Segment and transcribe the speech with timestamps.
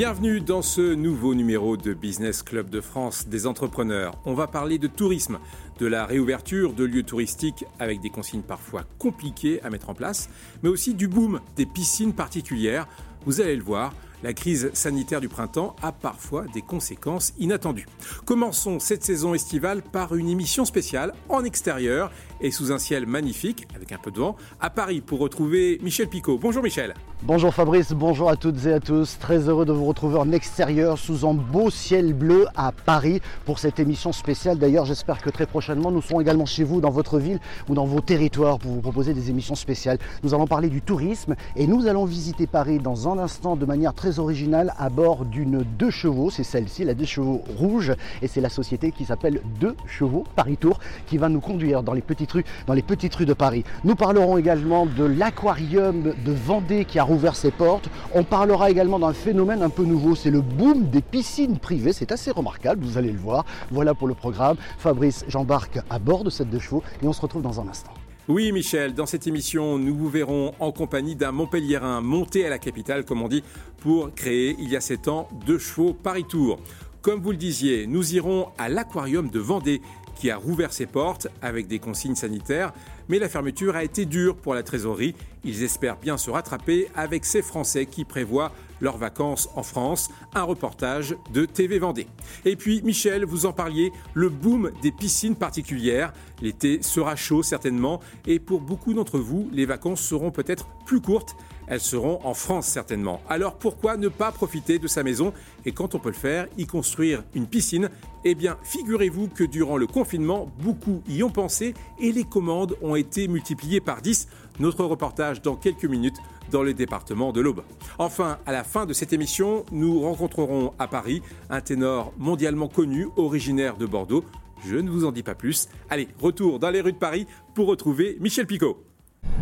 [0.00, 4.14] Bienvenue dans ce nouveau numéro de Business Club de France des entrepreneurs.
[4.24, 5.38] On va parler de tourisme,
[5.78, 10.30] de la réouverture de lieux touristiques avec des consignes parfois compliquées à mettre en place,
[10.62, 12.88] mais aussi du boom des piscines particulières.
[13.26, 13.92] Vous allez le voir,
[14.22, 17.86] la crise sanitaire du printemps a parfois des conséquences inattendues.
[18.24, 23.66] Commençons cette saison estivale par une émission spéciale en extérieur et sous un ciel magnifique,
[23.74, 26.38] avec un peu de vent, à Paris pour retrouver Michel Picot.
[26.38, 26.94] Bonjour Michel.
[27.22, 29.18] Bonjour Fabrice, bonjour à toutes et à tous.
[29.18, 33.58] Très heureux de vous retrouver en extérieur sous un beau ciel bleu à Paris pour
[33.58, 34.58] cette émission spéciale.
[34.58, 37.84] D'ailleurs, j'espère que très prochainement, nous serons également chez vous, dans votre ville ou dans
[37.84, 39.98] vos territoires pour vous proposer des émissions spéciales.
[40.22, 43.92] Nous allons parler du tourisme et nous allons visiter Paris dans un instant de manière
[43.92, 46.30] très originale à bord d'une deux chevaux.
[46.30, 47.92] C'est celle-ci, la deux chevaux rouge
[48.22, 51.92] et c'est la société qui s'appelle Deux Chevaux Paris Tour qui va nous conduire dans
[51.92, 53.64] les petites rues, dans les petites rues de Paris.
[53.84, 57.88] Nous parlerons également de l'aquarium de Vendée qui a ouvert ses portes.
[58.14, 61.92] On parlera également d'un phénomène un peu nouveau, c'est le boom des piscines privées.
[61.92, 63.44] C'est assez remarquable, vous allez le voir.
[63.70, 64.56] Voilà pour le programme.
[64.78, 67.92] Fabrice, j'embarque à bord de cette deux chevaux et on se retrouve dans un instant.
[68.30, 72.60] Oui, Michel, dans cette émission, nous vous verrons en compagnie d'un Montpelliérain monté à la
[72.60, 73.42] capitale, comme on dit,
[73.78, 76.60] pour créer, il y a 7 ans, deux chevaux Paris Tour.
[77.02, 79.82] Comme vous le disiez, nous irons à l'aquarium de Vendée,
[80.14, 82.72] qui a rouvert ses portes avec des consignes sanitaires,
[83.08, 85.16] mais la fermeture a été dure pour la trésorerie.
[85.42, 90.10] Ils espèrent bien se rattraper avec ces Français qui prévoient leurs vacances en France.
[90.34, 92.06] Un reportage de TV Vendée.
[92.44, 96.12] Et puis, Michel, vous en parliez, le boom des piscines particulières.
[96.42, 101.36] L'été sera chaud certainement, et pour beaucoup d'entre vous, les vacances seront peut-être plus courtes.
[101.66, 103.20] Elles seront en France certainement.
[103.28, 105.32] Alors pourquoi ne pas profiter de sa maison
[105.64, 107.90] et quand on peut le faire, y construire une piscine?
[108.24, 112.96] Eh bien, figurez-vous que durant le confinement, beaucoup y ont pensé et les commandes ont
[112.96, 114.28] été multipliées par 10.
[114.58, 116.16] Notre reportage dans quelques minutes
[116.50, 117.62] dans le département de l'Aube.
[117.98, 123.08] Enfin, à la fin de cette émission, nous rencontrerons à Paris un ténor mondialement connu,
[123.16, 124.24] originaire de Bordeaux.
[124.66, 125.68] Je ne vous en dis pas plus.
[125.88, 128.89] Allez, retour dans les rues de Paris pour retrouver Michel Picot.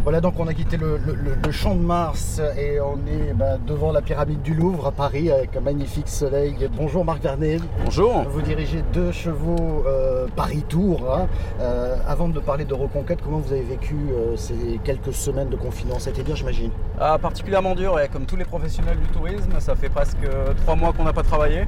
[0.08, 4.00] Voilà, donc on a quitté le, champ de Mars et on est bah, devant la
[4.00, 6.56] pyramide du Louvre à Paris avec un magnifique soleil.
[6.74, 7.60] Bonjour Marc Vernet.
[7.84, 8.22] Bonjour.
[8.22, 11.14] Vous dirigez deux chevaux euh, Paris Tour.
[11.14, 11.26] Hein.
[11.60, 15.56] Euh, avant de parler de reconquête, comment vous avez vécu euh, ces quelques semaines de
[15.56, 15.98] confinement?
[15.98, 19.50] C'était dur, j'imagine ah, Particulièrement dur, comme tous les professionnels du tourisme.
[19.58, 20.26] Ça fait presque
[20.62, 21.66] trois mois qu'on n'a pas travaillé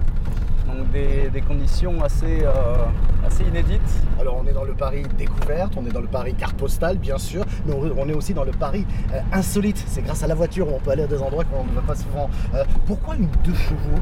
[0.80, 2.86] donc des, conditions assez, euh,
[3.26, 3.80] assez inédites.
[4.18, 7.18] Alors on est dans le Paris découverte, on est dans le Paris carte postale bien
[7.18, 9.82] sûr, mais on, est aussi dans le Paris euh, insolite.
[9.86, 11.82] C'est grâce à la voiture où on peut aller à des endroits qu'on ne va
[11.82, 12.30] pas souvent.
[12.54, 14.00] Euh, pourquoi une deux chevaux?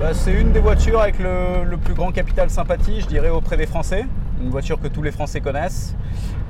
[0.00, 3.66] Bah, C'est une des voitures avec le, plus grand capital sympathie, je dirais, auprès des
[3.66, 4.06] Français.
[4.40, 5.94] Une voiture que tous les Français connaissent.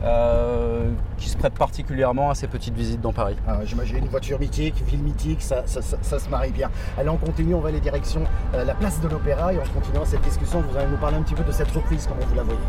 [0.04, 3.34] Euh, qui se prête particulièrement à ces petites visites dans Paris.
[3.48, 6.70] Ah, J'imagine une voiture mythique, ville mythique, ça, se marie bien.
[6.96, 8.22] Allez, on continue, on va aller direction
[8.54, 11.22] euh, la place de l'Opéra et en continuant cette discussion, vous allez nous parler un
[11.22, 12.60] petit peu de cette reprise, comment vous la voyez.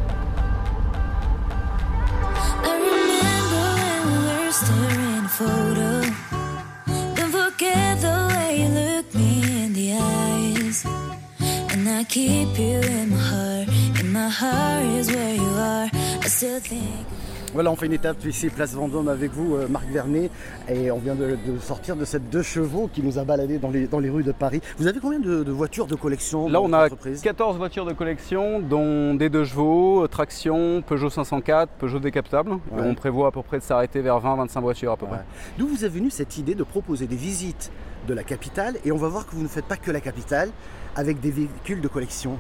[17.54, 20.32] Voilà, on fait une étape ici, place Vendôme avec vous, euh, Marc Vernet,
[20.70, 23.88] et on vient de, sortir de cette deux chevaux qui nous a baladé dans les,
[23.88, 24.62] dans les rues de Paris.
[24.78, 29.16] Vous avez combien de, voitures de collection Là, on a 14 voitures de collection, dont
[29.16, 32.52] des deux chevaux, traction, Peugeot 504, Peugeot décapotable.
[32.72, 35.26] On prévoit à peu près de s'arrêter vers 20-25 voitures à peu près.
[35.58, 37.70] D'où vous est venue cette idée de proposer des visites
[38.08, 40.52] de la capitale, et on va voir que vous ne faites pas que la capitale,
[40.96, 42.38] avec des véhicules de collection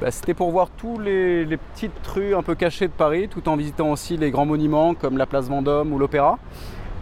[0.00, 1.44] bah, c'était pour voir tous les,
[1.74, 5.18] petites rues un peu cachées de Paris, tout en visitant aussi les grands monuments comme
[5.18, 6.38] la place Vendôme ou l'Opéra.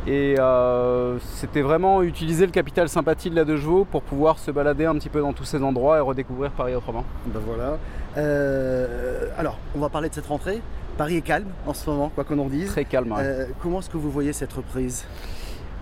[0.07, 4.53] Et euh, c'était vraiment utiliser le capital sympathie de la deux chevaux pour pouvoir se
[4.53, 7.05] balader un petit peu dans tous ces endroits et redécouvrir Paris autrement.
[7.27, 7.79] Ben voilà.
[8.17, 10.63] Euh, alors, on va parler de cette rentrée.
[10.97, 12.71] Paris est calme en ce moment, quoi qu'on en dise.
[12.71, 13.13] Très calme.
[13.19, 15.05] Euh, comment est-ce que vous voyez cette reprise?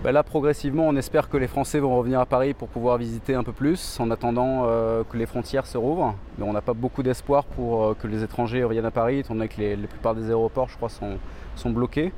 [0.03, 3.35] Bah là, progressivement, on espère que les Français vont revenir à Paris pour pouvoir visiter
[3.35, 4.67] un peu plus, en attendant
[5.09, 6.15] que les frontières se rouvrent.
[6.37, 9.35] Mais on n'a pas beaucoup d'espoir pour euh, que les étrangers reviennent à Paris, étant
[9.35, 11.17] donné que les, la plupart des aéroports, je crois, sont,
[11.55, 12.13] sont bloqués.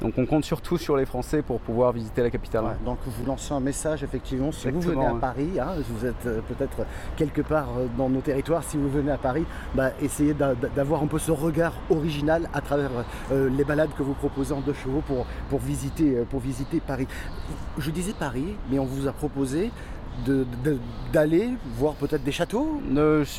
[0.00, 2.64] Donc on compte surtout sur les Français pour pouvoir visiter la capitale.
[2.84, 6.40] donc vous lancez un message effectivement, si vous venez à Paris, hein, vous êtes euh,
[6.48, 6.86] peut-être
[7.16, 9.44] quelque part euh, dans nos territoires, si vous venez à Paris,
[9.74, 12.90] bah, essayez d'avoir un peu ce regard original à travers
[13.30, 17.06] euh, les balades que vous proposez en deux chevaux pour, pour, visiter, pour visiter Paris.
[17.78, 19.70] Je disais Paris, mais on vous a proposé
[21.12, 22.80] d'aller voir peut-être des châteaux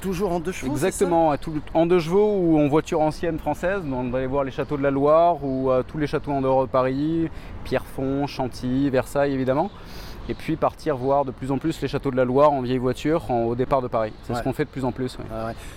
[0.02, 1.34] Toujours en deux chevaux Exactement,
[1.74, 3.82] en deux chevaux ou en voiture ancienne française.
[3.92, 6.42] on va aller voir les châteaux de la Loire ou euh, tous les châteaux en
[6.42, 7.30] dehors de Paris,
[7.64, 9.72] Pierrefonds, Chantilly, Versailles évidemment.
[10.30, 12.78] Et puis partir voir de plus en plus les châteaux de la Loire en vieille
[12.78, 14.14] voiture au départ de Paris.
[14.24, 15.18] C'est ce qu'on fait de plus en plus.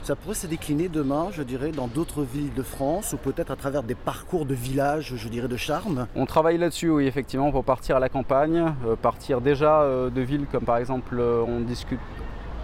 [0.03, 3.57] Ça pourrait se décliner demain, je dirais, dans d'autres villes de France ou peut-être à
[3.57, 6.07] travers des parcours de villages, je dirais, de charme?
[6.15, 10.21] On travaille là-dessus, oui, effectivement, pour partir à la campagne, euh, partir déjà euh, de
[10.21, 12.01] villes comme par exemple, euh, on discute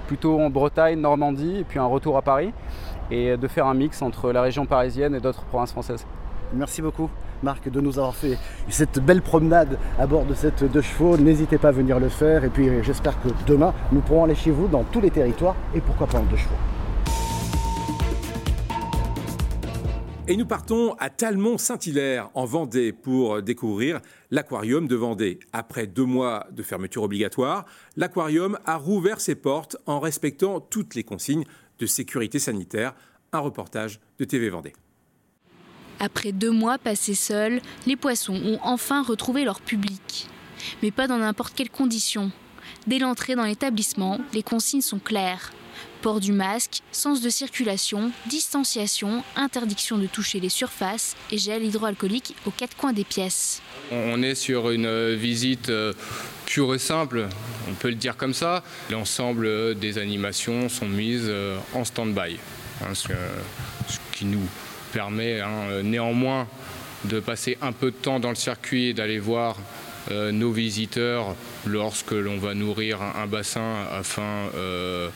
[0.07, 2.53] plutôt en Bretagne, Normandie, et puis un retour à Paris,
[3.11, 6.07] et de faire un mix entre la région parisienne et d'autres provinces françaises.
[6.53, 7.09] Merci beaucoup.
[7.43, 11.17] Marc, de nous avoir fait cette belle promenade à bord de cette deux chevaux.
[11.17, 12.45] N'hésitez pas à venir le faire.
[12.45, 15.81] Et puis j'espère que demain, nous pourrons aller chez vous dans tous les territoires et
[15.81, 16.57] pourquoi pas en deux chevaux.
[20.29, 24.01] Et nous partons à Talmont-Saint-Hilaire, en Vendée, pour découvrir
[24.31, 25.41] l'aquarium de Vendée.
[25.53, 27.65] Après deux mois de fermeture obligatoire,
[27.97, 31.45] l'aquarium a rouvert ses portes en respectant toutes les consignes
[31.81, 32.95] de sécurité sanitaire.
[33.33, 34.75] Un reportage de TV Vendée.
[36.03, 40.27] Après deux mois passés seuls, les poissons ont enfin retrouvé leur public.
[40.83, 42.33] Mais pas dans n'importe quelles conditions.
[42.89, 45.53] Dès l'entrée dans l'établissement, les consignes sont claires.
[46.01, 52.35] Port du masque, sens de circulation, distanciation, interdiction de toucher les surfaces et gel hydroalcoolique
[52.47, 53.63] aux quatre coins des pièces.
[53.93, 55.93] On est sur une euh, visite euh,
[56.47, 57.29] pure et simple,
[57.71, 58.65] on peut le dire comme ça.
[58.91, 61.31] L'ensemble euh, des animations sont mises
[61.75, 62.41] en stand-by,
[62.81, 63.07] hein, ce
[64.11, 64.49] qui nous
[64.93, 66.47] permet hein, euh, néanmoins
[67.05, 69.57] de passer un peu de temps dans le circuit et d'aller voir
[70.11, 71.35] euh, nos visiteurs
[71.67, 75.09] lorsque l'on va nourrir un, bassin afin euh,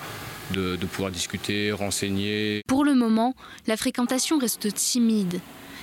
[0.52, 2.62] de, pouvoir discuter, renseigner.
[2.66, 3.34] Pour le moment,
[3.66, 5.40] la fréquentation reste timide.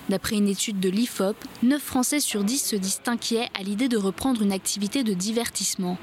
[0.10, 3.98] D'après une étude de l'IFOP, 9 Français sur 10 se disent inquiets à l'idée de
[3.98, 5.98] reprendre une activité de divertissement.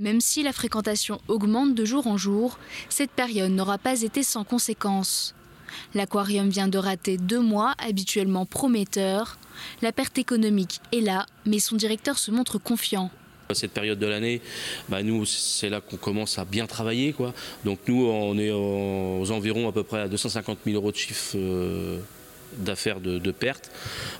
[0.00, 4.44] Même si la fréquentation augmente de jour en jour, cette période n'aura pas été sans
[4.44, 5.34] conséquences.
[5.94, 9.38] L'aquarium vient de rater deux mois habituellement prometteurs.
[9.82, 13.10] La perte économique est là, mais son directeur se montre confiant.
[13.52, 14.40] Cette période de l'année,
[14.88, 17.12] bah, nous, c'est là qu'on commence à bien travailler.
[17.12, 17.34] Quoi.
[17.64, 21.36] Donc nous, on est aux environs à peu près à 250 000 euros de chiffre
[21.36, 21.98] euh,
[22.58, 23.70] d'affaires de, de pertes.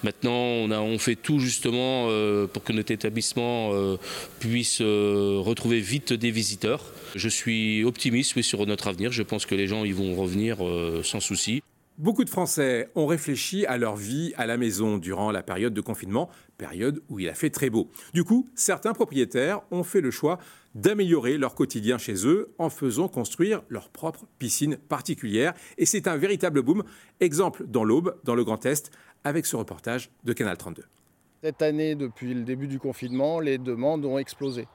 [0.03, 3.97] Maintenant, on, a, fait tout justement euh, pour que notre établissement euh,
[4.39, 6.85] puisse retrouver vite des visiteurs.
[7.15, 9.13] Je suis optimiste sur notre avenir.
[9.13, 11.63] Je pense que les gens y vont revenir euh, sans souci.
[11.97, 15.81] Beaucoup de Français ont réfléchi à leur vie à la maison durant la période de
[15.81, 17.89] confinement, période où il a fait très beau.
[18.13, 20.39] Du coup, certains propriétaires ont fait le choix
[20.75, 25.55] d'améliorer leur quotidien chez eux en faisant construire leur propre piscine particulière.
[25.79, 26.83] Et c'est un véritable boom.
[27.21, 28.91] Exemple dans l'Aube, dans le Grand Est,
[29.23, 30.83] avec ce reportage de Canal 32.
[31.45, 34.67] Cette année, depuis le début du confinement, les demandes ont explosé.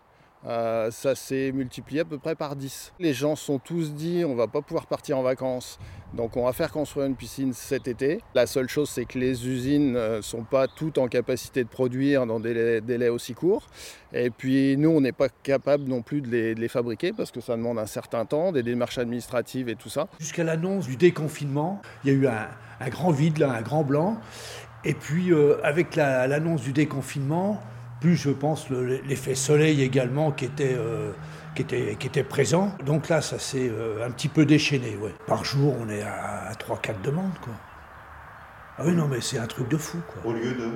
[0.46, 2.94] Euh, ça s'est multiplié à peu près par 10.
[3.00, 5.80] Les gens sont tous dit on va pas pouvoir partir en vacances,
[6.14, 8.22] donc on va faire construire une piscine cet été.
[8.34, 11.70] La seule chose c'est que les usines ne euh, sont pas toutes en capacité de
[11.70, 13.68] produire dans des délais, aussi courts.
[14.14, 17.58] Et puis nous on n'est pas capable non plus de les, fabriquer parce que ça
[17.58, 20.08] demande un certain temps, des démarches administratives et tout ça.
[20.20, 24.20] Jusqu'à l'annonce du déconfinement, il y a eu un, grand vide, là, un grand blanc.
[24.86, 27.60] Et puis euh, avec l'annonce du déconfinement,
[28.00, 31.12] plus je pense l'effet soleil également qui était, euh,
[31.56, 32.74] qui, était, qui était présent.
[32.86, 34.96] Donc là, ça s'est euh, un petit peu déchaîné.
[34.98, 35.14] Ouais.
[35.28, 37.38] Par jour, on est à, 3-4 demandes.
[37.42, 37.54] Quoi.
[38.78, 40.00] Ah oui, non, mais c'est un truc de fou.
[40.08, 40.32] Quoi.
[40.32, 40.70] Au lieu de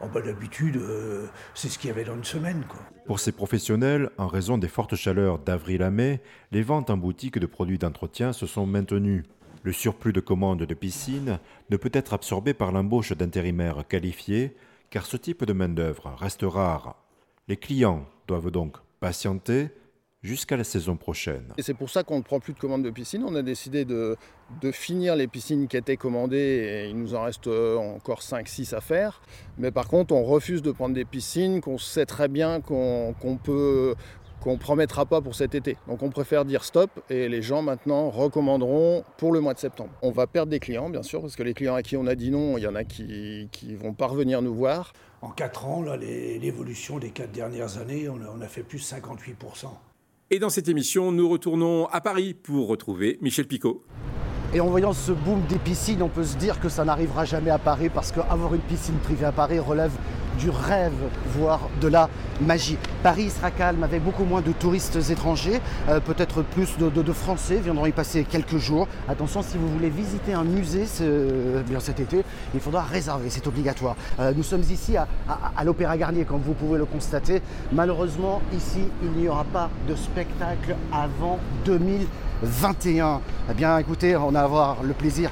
[0.00, 2.64] oh, bah, D'habitude, euh, c'est ce qu'il y avait dans une semaine.
[2.68, 2.80] Quoi.
[3.06, 6.20] Pour ces professionnels, en raison des fortes chaleurs d'avril à mai,
[6.50, 9.22] les ventes en boutique de produits d'entretien se sont maintenues.
[9.62, 11.38] Le surplus de commandes de piscine
[11.70, 14.56] ne peut être absorbé par l'embauche d'intérimaires qualifiés
[14.90, 16.96] car ce type de main-d'œuvre reste rare.
[17.48, 19.70] Les clients doivent donc patienter
[20.22, 21.52] jusqu'à la saison prochaine.
[21.56, 23.22] Et c'est pour ça qu'on ne prend plus de commandes de piscine.
[23.24, 24.16] On a décidé de,
[24.72, 28.80] finir les piscines qui étaient commandées et il nous en reste euh, encore 5-6 à
[28.80, 29.20] faire.
[29.58, 33.94] Mais par contre, on refuse de prendre des piscines qu'on sait très bien qu'on peut
[34.40, 35.76] qu'on ne promettra pas pour cet été.
[35.88, 39.90] Donc on préfère dire stop et les gens maintenant recommanderont pour le mois de septembre.
[40.02, 42.14] On va perdre des clients bien sûr parce que les clients à qui on a
[42.14, 44.92] dit non, il y en a qui ne vont pas revenir nous voir.
[45.22, 45.82] En 4 ans,
[46.40, 49.66] l'évolution des 4 dernières années, on a, on a fait plus 58%.
[50.30, 53.84] Et dans cette émission, nous retournons à Paris pour retrouver Michel Picot.
[54.54, 57.50] Et en voyant ce boom des piscines, on peut se dire que ça n'arrivera jamais
[57.50, 59.92] à Paris parce qu'avoir une piscine privée à Paris relève
[60.38, 60.92] du rêve,
[61.36, 62.08] voire de la
[62.40, 62.78] magie.
[63.02, 67.86] Paris sera calme avec beaucoup moins de touristes étrangers, euh, peut-être plus de, Français viendront
[67.86, 68.88] y passer quelques jours.
[69.08, 73.96] Attention, si vous voulez visiter un musée euh, cet été, il faudra réserver, c'est obligatoire.
[74.18, 75.06] Euh, nous sommes ici à,
[75.64, 77.40] l'Opéra Garnier, comme vous pouvez le constater.
[77.72, 83.20] Malheureusement, ici, il n'y aura pas de spectacle avant 2021.
[83.50, 85.30] Eh bien, écoutez, on va avoir le plaisir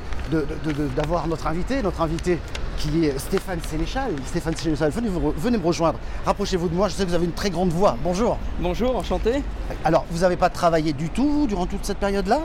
[0.97, 1.27] d'avoir.
[1.27, 2.39] Notre invité
[2.79, 4.13] qui est Stéphane Sénéchal.
[4.27, 5.99] Stéphane Sénéchal, venez, venez me rejoindre.
[6.27, 7.97] Rapprochez-vous de moi, je sais que vous avez une très grande voix.
[8.03, 8.39] Bonjour.
[8.61, 9.43] Bonjour, enchanté.
[9.85, 12.41] Alors, vous n'avez pas travaillé du tout durant toute cette période-là?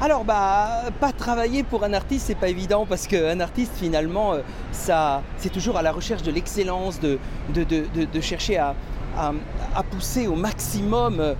[0.00, 4.40] Alors bah pas travailler pour un artiste c'est pas évident parce qu'un artiste finalement euh,
[4.72, 7.18] ça c'est toujours à la recherche de l'excellence, de,
[7.54, 8.74] de, chercher à,
[9.16, 11.34] à, pousser au maximum euh,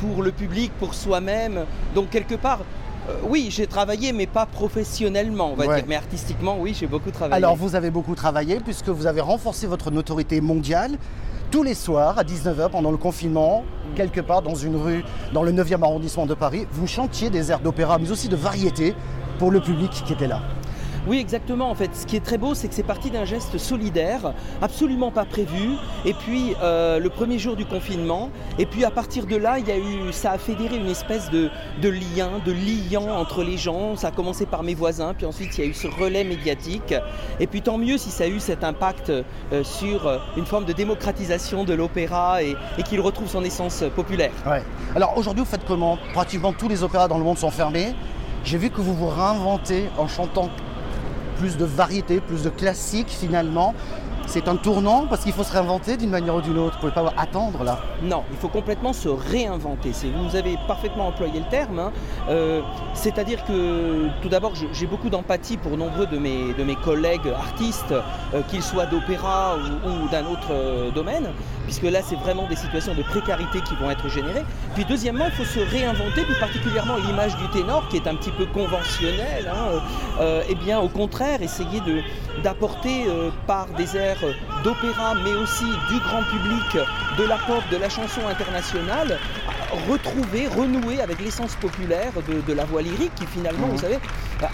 [0.00, 1.64] pour le public, pour soi-même.
[1.94, 2.60] Donc quelque part
[3.08, 5.84] euh, oui, j'ai travaillé, mais pas professionnellement, on va dire.
[5.88, 7.42] Mais artistiquement, oui, j'ai beaucoup travaillé.
[7.42, 10.92] Alors, vous avez beaucoup travaillé puisque vous avez renforcé votre notoriété mondiale
[11.50, 13.64] tous les soirs à 19h pendant le confinement,
[13.96, 15.02] quelque part dans une rue
[15.32, 16.66] dans le 9e arrondissement de Paris.
[16.70, 18.94] Vous chantiez des airs d'opéra, mais aussi de variété
[19.38, 20.42] pour le public qui était là.
[21.06, 21.70] Oui, exactement.
[21.70, 25.10] En fait, ce qui est très beau, c'est que c'est parti d'un geste solidaire, absolument
[25.10, 25.76] pas prévu.
[26.04, 28.30] Et puis, euh, le premier jour du confinement.
[28.58, 31.30] Et puis, à partir de là, il y a eu, ça a fédéré une espèce
[31.30, 31.50] de,
[31.82, 33.96] lien, de liant entre les gens.
[33.96, 36.94] Ça a commencé par mes voisins, puis ensuite, il y a eu ce relais médiatique.
[37.40, 39.22] Et puis, tant mieux si ça a eu cet impact euh,
[39.62, 44.32] sur euh, une forme de démocratisation de l'opéra et, qu'il retrouve son essence populaire.
[44.96, 45.98] Alors, aujourd'hui, vous faites comment?
[46.12, 47.94] Pratiquement tous les opéras dans le monde sont fermés.
[48.44, 50.48] J'ai vu que vous vous réinventez en chantant
[51.40, 53.74] plus de variété, plus de classiques finalement.
[54.30, 56.78] C'est un tournant parce qu'il faut se réinventer d'une manière ou d'une autre.
[56.80, 57.80] Vous ne pouvez pas attendre là.
[58.00, 59.90] Non, il faut complètement se réinventer.
[59.90, 61.80] Vous avez parfaitement employé le terme.
[61.80, 61.92] Hein.
[62.28, 62.60] Euh,
[62.94, 67.92] c'est-à-dire que tout d'abord, j'ai beaucoup d'empathie pour nombreux de mes, de mes collègues artistes,
[68.32, 71.30] euh, qu'ils soient d'opéra ou, d'un autre euh, domaine,
[71.64, 74.44] puisque là, c'est vraiment des situations de précarité qui vont être générées.
[74.76, 78.30] Puis deuxièmement, il faut se réinventer, plus particulièrement l'image du ténor, qui est un petit
[78.30, 79.50] peu conventionnelle.
[79.52, 79.80] Hein.
[80.48, 81.82] eh bien, au contraire, essayer
[82.44, 83.06] d'apporter
[83.48, 84.19] par des airs
[84.64, 86.86] d'opéra, mais aussi du grand public,
[87.18, 89.18] de la pop, de la chanson internationale,
[89.88, 92.12] retrouver, renouer avec l'essence populaire
[92.46, 93.78] de, la voix lyrique qui finalement, vous mhm.
[93.78, 93.98] savez,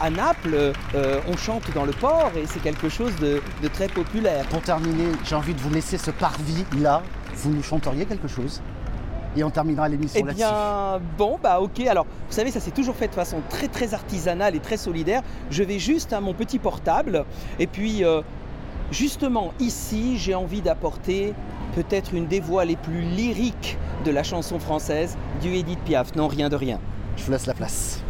[0.00, 3.40] à Naples, euh, on chante dans le port et c'est quelque chose de,
[3.72, 4.44] très populaire.
[4.46, 7.02] Pour terminer, j'ai envie de vous laisser ce parvis là.
[7.34, 8.62] Vous nous chanteriez quelque chose?
[9.36, 10.42] Et on terminera l'émission là-dessus.
[10.42, 11.80] Eh bien, bon, bah ok.
[11.80, 15.20] Alors, vous savez, ça s'est toujours fait de façon très très artisanale et très solidaire.
[15.50, 17.26] Je vais juste à mon petit portable
[17.58, 18.22] et puis euh,
[18.92, 21.34] Justement, ici, j'ai envie d'apporter
[21.74, 26.14] peut-être une des voix les plus lyriques de la chanson française, du Edith Piaf.
[26.14, 26.78] Non, rien de rien.
[27.16, 28.05] Je vous laisse la place.